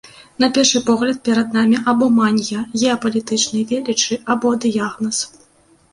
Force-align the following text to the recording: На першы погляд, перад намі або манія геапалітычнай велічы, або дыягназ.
На 0.43 0.47
першы 0.53 0.79
погляд, 0.87 1.19
перад 1.27 1.53
намі 1.57 1.77
або 1.93 2.05
манія 2.21 2.63
геапалітычнай 2.85 3.63
велічы, 3.73 4.21
або 4.37 4.57
дыягназ. 4.65 5.17